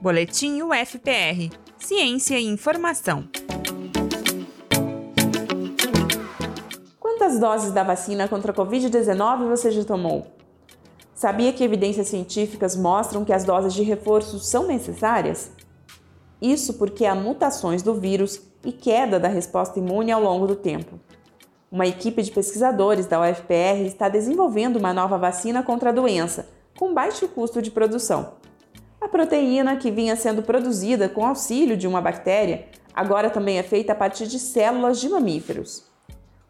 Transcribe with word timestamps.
Boletim 0.00 0.62
UFPR 0.62 1.50
Ciência 1.78 2.38
e 2.38 2.46
Informação. 2.46 3.28
Quantas 6.98 7.38
doses 7.38 7.72
da 7.72 7.82
vacina 7.82 8.26
contra 8.26 8.52
a 8.52 8.54
Covid-19 8.54 9.48
você 9.48 9.70
já 9.70 9.84
tomou? 9.84 10.26
Sabia 11.14 11.52
que 11.52 11.62
evidências 11.62 12.08
científicas 12.08 12.74
mostram 12.74 13.22
que 13.22 13.34
as 13.34 13.44
doses 13.44 13.74
de 13.74 13.82
reforço 13.82 14.38
são 14.38 14.66
necessárias? 14.66 15.50
Isso 16.40 16.74
porque 16.74 17.04
há 17.04 17.14
mutações 17.14 17.82
do 17.82 17.94
vírus 17.94 18.40
e 18.64 18.72
queda 18.72 19.20
da 19.20 19.28
resposta 19.28 19.78
imune 19.78 20.10
ao 20.10 20.22
longo 20.22 20.46
do 20.46 20.56
tempo. 20.56 20.98
Uma 21.70 21.86
equipe 21.86 22.22
de 22.22 22.30
pesquisadores 22.30 23.06
da 23.06 23.20
UFPR 23.20 23.84
está 23.84 24.08
desenvolvendo 24.08 24.76
uma 24.76 24.94
nova 24.94 25.18
vacina 25.18 25.62
contra 25.62 25.90
a 25.90 25.92
doença, 25.92 26.48
com 26.78 26.92
baixo 26.92 27.28
custo 27.28 27.62
de 27.62 27.70
produção. 27.70 28.34
A 29.00 29.08
proteína, 29.08 29.76
que 29.76 29.90
vinha 29.90 30.16
sendo 30.16 30.42
produzida 30.42 31.08
com 31.08 31.26
auxílio 31.26 31.76
de 31.76 31.86
uma 31.86 32.00
bactéria, 32.00 32.66
agora 32.94 33.28
também 33.28 33.58
é 33.58 33.62
feita 33.62 33.92
a 33.92 33.96
partir 33.96 34.26
de 34.26 34.38
células 34.38 35.00
de 35.00 35.08
mamíferos. 35.08 35.84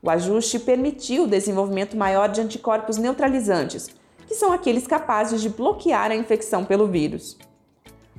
O 0.00 0.10
ajuste 0.10 0.58
permitiu 0.58 1.24
o 1.24 1.28
desenvolvimento 1.28 1.96
maior 1.96 2.28
de 2.28 2.40
anticorpos 2.40 2.96
neutralizantes, 2.96 3.88
que 4.26 4.34
são 4.34 4.52
aqueles 4.52 4.86
capazes 4.86 5.40
de 5.40 5.48
bloquear 5.48 6.10
a 6.10 6.16
infecção 6.16 6.64
pelo 6.64 6.86
vírus. 6.86 7.36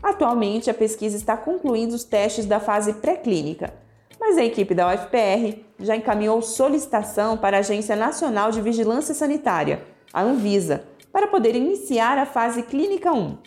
Atualmente, 0.01 0.69
a 0.69 0.73
pesquisa 0.73 1.15
está 1.15 1.37
concluindo 1.37 1.95
os 1.95 2.03
testes 2.03 2.45
da 2.45 2.59
fase 2.59 2.93
pré-clínica, 2.93 3.73
mas 4.19 4.37
a 4.37 4.43
equipe 4.43 4.73
da 4.73 4.93
UFPR 4.93 5.59
já 5.79 5.95
encaminhou 5.95 6.41
solicitação 6.41 7.37
para 7.37 7.57
a 7.57 7.59
Agência 7.59 7.95
Nacional 7.95 8.51
de 8.51 8.61
Vigilância 8.61 9.13
Sanitária, 9.13 9.83
a 10.11 10.21
Anvisa, 10.21 10.85
para 11.15 11.29
poder 11.29 11.55
iniciar 11.55 12.17
a 12.17 12.25
fase 12.25 12.61
clínica 12.61 13.13
1. 13.13 13.37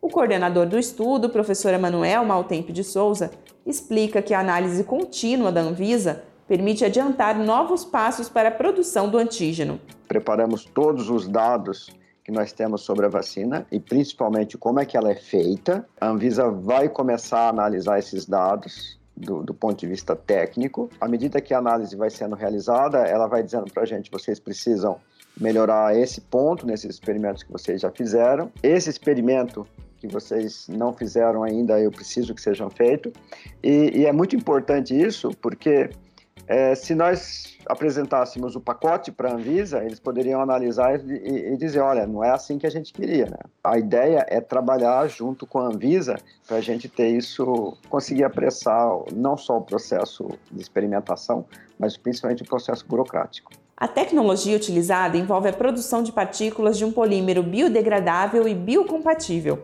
O 0.00 0.08
coordenador 0.08 0.64
do 0.64 0.78
estudo, 0.78 1.28
professor 1.28 1.74
Emanuel 1.74 2.24
Maltempo 2.24 2.72
de 2.72 2.82
Souza, 2.82 3.30
explica 3.66 4.22
que 4.22 4.32
a 4.32 4.40
análise 4.40 4.82
contínua 4.84 5.52
da 5.52 5.60
Anvisa 5.60 6.24
permite 6.46 6.86
adiantar 6.86 7.38
novos 7.38 7.84
passos 7.84 8.30
para 8.30 8.48
a 8.48 8.52
produção 8.52 9.06
do 9.06 9.18
antígeno. 9.18 9.78
Preparamos 10.08 10.64
todos 10.64 11.10
os 11.10 11.28
dados 11.28 11.90
que 12.24 12.32
nós 12.32 12.52
temos 12.52 12.80
sobre 12.80 13.04
a 13.04 13.10
vacina 13.10 13.66
e 13.70 13.78
principalmente 13.78 14.56
como 14.56 14.80
é 14.80 14.86
que 14.86 14.96
ela 14.96 15.10
é 15.10 15.14
feita. 15.14 15.86
A 16.00 16.08
Anvisa 16.08 16.50
vai 16.50 16.88
começar 16.88 17.40
a 17.40 17.48
analisar 17.50 17.98
esses 17.98 18.24
dados 18.24 18.98
do, 19.14 19.42
do, 19.42 19.52
ponto 19.52 19.78
de 19.78 19.86
vista 19.86 20.16
técnico. 20.16 20.88
À 20.98 21.06
medida 21.06 21.38
que 21.38 21.52
a 21.52 21.58
análise 21.58 21.94
vai 21.94 22.08
sendo 22.08 22.34
realizada, 22.34 23.00
ela 23.00 23.26
vai 23.26 23.42
dizendo 23.42 23.70
para 23.70 23.82
a 23.82 23.86
gente: 23.86 24.10
vocês 24.10 24.40
precisam 24.40 24.98
melhorar 25.40 25.96
esse 25.96 26.20
ponto 26.20 26.66
nesses 26.66 26.90
experimentos 26.90 27.42
que 27.42 27.52
vocês 27.52 27.80
já 27.80 27.90
fizeram. 27.90 28.50
Esse 28.62 28.90
experimento 28.90 29.66
que 29.98 30.06
vocês 30.06 30.66
não 30.68 30.92
fizeram 30.92 31.42
ainda, 31.42 31.80
eu 31.80 31.90
preciso 31.90 32.34
que 32.34 32.40
sejam 32.40 32.70
feitos. 32.70 33.12
E, 33.62 34.00
e 34.00 34.06
é 34.06 34.12
muito 34.12 34.36
importante 34.36 34.98
isso, 34.98 35.30
porque 35.40 35.90
é, 36.48 36.74
se 36.74 36.94
nós 36.94 37.58
apresentássemos 37.66 38.56
o 38.56 38.60
pacote 38.60 39.12
para 39.12 39.30
a 39.30 39.34
Anvisa, 39.34 39.84
eles 39.84 40.00
poderiam 40.00 40.40
analisar 40.40 40.98
e, 40.98 41.52
e, 41.52 41.56
dizer, 41.58 41.80
olha, 41.80 42.06
não 42.06 42.24
é 42.24 42.30
assim 42.30 42.58
que 42.58 42.66
a 42.66 42.70
gente 42.70 42.90
queria. 42.90 43.26
Né? 43.26 43.36
A 43.62 43.78
ideia 43.78 44.24
é 44.26 44.40
trabalhar 44.40 45.06
junto 45.08 45.46
com 45.46 45.58
a 45.58 45.66
Anvisa 45.66 46.16
para 46.46 46.56
a 46.56 46.60
gente 46.62 46.88
ter 46.88 47.08
isso, 47.08 47.76
conseguir 47.90 48.24
apressar 48.24 48.88
não 49.14 49.36
só 49.36 49.58
o 49.58 49.60
processo 49.60 50.26
de 50.50 50.62
experimentação, 50.62 51.44
mas 51.78 51.98
principalmente 51.98 52.42
o 52.42 52.46
processo 52.46 52.86
burocrático. 52.88 53.52
A 53.76 53.86
tecnologia 53.86 54.56
utilizada 54.56 55.18
envolve 55.18 55.50
a 55.50 55.52
produção 55.52 56.02
de 56.02 56.10
partículas 56.10 56.78
de 56.78 56.84
um 56.84 56.90
polímero 56.90 57.42
biodegradável 57.42 58.48
e 58.48 58.54
biocompatível. 58.54 59.62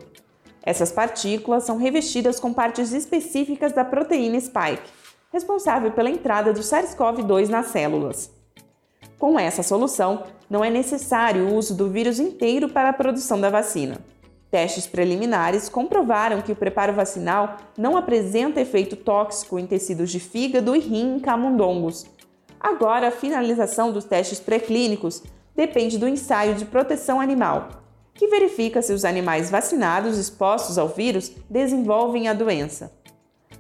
Essas 0.63 0.93
partículas 0.93 1.65
são 1.65 1.79
revestidas 1.79 2.39
com 2.39 2.53
partes 2.53 2.93
específicas 2.93 3.73
da 3.73 3.85
proteína 3.85 4.39
spike, 4.39 5.04
responsável 5.35 5.91
pela 5.91 6.09
entrada 6.09 6.53
do 6.53 6.61
SARS-CoV-2 6.61 7.49
nas 7.49 7.67
células. 7.67 8.31
Com 9.19 9.37
essa 9.37 9.65
solução, 9.65 10.23
não 10.49 10.65
é 10.65 10.71
necessário 10.71 11.49
o 11.49 11.57
uso 11.57 11.75
do 11.75 11.91
vírus 11.91 12.21
inteiro 12.21 12.69
para 12.69 12.91
a 12.91 12.93
produção 12.93 13.41
da 13.41 13.51
vacina. 13.51 13.99
Testes 14.49 14.87
preliminares 14.87 15.69
comprovaram 15.69 16.41
que 16.41 16.53
o 16.53 16.57
preparo 16.57 16.93
vacinal 16.93 17.57
não 17.77 17.97
apresenta 17.97 18.61
efeito 18.61 18.95
tóxico 18.95 19.59
em 19.59 19.67
tecidos 19.67 20.13
de 20.13 20.21
fígado 20.21 20.77
e 20.77 20.79
rim 20.79 21.17
em 21.17 21.19
camundongos. 21.19 22.07
Agora, 22.61 23.09
a 23.09 23.11
finalização 23.11 23.91
dos 23.91 24.05
testes 24.05 24.39
pré-clínicos 24.39 25.21
depende 25.57 25.99
do 25.99 26.07
ensaio 26.07 26.55
de 26.55 26.65
proteção 26.65 27.21
animal, 27.21 27.71
que 28.15 28.29
verifica 28.29 28.81
se 28.81 28.93
os 28.93 29.05
animais 29.05 29.51
vacinados 29.51 30.17
expostos 30.17 30.79
ao 30.79 30.87
vírus 30.87 31.33
desenvolvem 31.51 32.29
a 32.29 32.33
doença. 32.33 32.93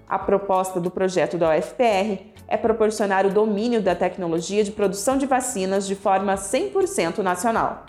A 0.08 0.18
proposta 0.18 0.80
do 0.80 0.90
projeto 0.90 1.38
da 1.38 1.56
UFPR 1.56 2.32
é 2.46 2.56
proporcionar 2.56 3.26
o 3.26 3.30
domínio 3.30 3.82
da 3.82 3.94
tecnologia 3.94 4.62
de 4.62 4.70
produção 4.70 5.16
de 5.16 5.26
vacinas 5.26 5.86
de 5.86 5.94
forma 5.94 6.34
100% 6.34 7.18
nacional. 7.18 7.86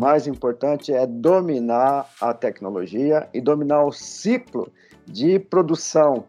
O 0.00 0.04
mais 0.04 0.28
importante 0.28 0.92
é 0.92 1.04
dominar 1.04 2.08
a 2.20 2.32
tecnologia 2.32 3.28
e 3.34 3.40
dominar 3.40 3.84
o 3.84 3.90
ciclo 3.90 4.72
de 5.04 5.40
produção 5.40 6.24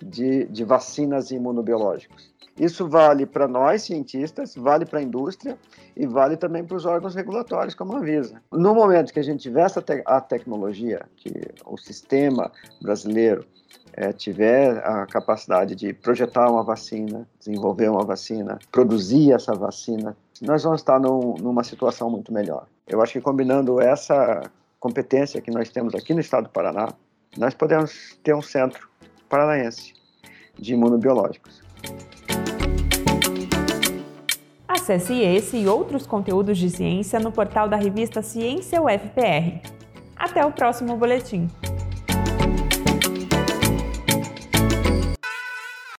de, 0.00 0.44
de 0.44 0.62
vacinas 0.62 1.32
imunobiológicas. 1.32 2.30
Isso 2.58 2.88
vale 2.88 3.24
para 3.24 3.46
nós, 3.46 3.82
cientistas, 3.82 4.54
vale 4.56 4.84
para 4.84 4.98
a 4.98 5.02
indústria 5.02 5.56
e 5.96 6.06
vale 6.06 6.36
também 6.36 6.64
para 6.64 6.76
os 6.76 6.84
órgãos 6.84 7.14
regulatórios, 7.14 7.74
como 7.74 7.94
a 7.94 7.98
Anvisa. 7.98 8.42
No 8.52 8.74
momento 8.74 9.12
que 9.12 9.20
a 9.20 9.22
gente 9.22 9.42
tiver 9.42 9.62
essa 9.62 9.80
te 9.80 10.02
a 10.04 10.20
tecnologia, 10.20 11.06
que 11.16 11.32
o 11.64 11.76
sistema 11.76 12.50
brasileiro 12.82 13.44
é, 13.92 14.12
tiver 14.12 14.78
a 14.84 15.06
capacidade 15.06 15.74
de 15.74 15.92
projetar 15.92 16.50
uma 16.50 16.64
vacina, 16.64 17.28
desenvolver 17.38 17.88
uma 17.88 18.04
vacina, 18.04 18.58
produzir 18.72 19.32
essa 19.32 19.54
vacina, 19.54 20.16
nós 20.42 20.62
vamos 20.62 20.80
estar 20.80 21.00
num, 21.00 21.34
numa 21.34 21.62
situação 21.64 22.10
muito 22.10 22.32
melhor. 22.32 22.66
Eu 22.86 23.02
acho 23.02 23.12
que 23.12 23.20
combinando 23.20 23.80
essa 23.80 24.42
competência 24.80 25.40
que 25.40 25.50
nós 25.50 25.70
temos 25.70 25.94
aqui 25.94 26.14
no 26.14 26.20
estado 26.20 26.44
do 26.44 26.50
Paraná, 26.50 26.88
nós 27.36 27.54
podemos 27.54 28.18
ter 28.22 28.34
um 28.34 28.42
centro 28.42 28.88
paranaense 29.28 29.92
de 30.58 30.74
imunobiológicos. 30.74 31.62
Acesse 34.88 35.20
esse 35.20 35.58
e 35.58 35.68
outros 35.68 36.06
conteúdos 36.06 36.56
de 36.56 36.70
ciência 36.70 37.20
no 37.20 37.30
portal 37.30 37.68
da 37.68 37.76
revista 37.76 38.22
Ciência 38.22 38.80
UFPR. 38.80 39.60
Até 40.16 40.46
o 40.46 40.50
próximo 40.50 40.96
boletim! 40.96 41.46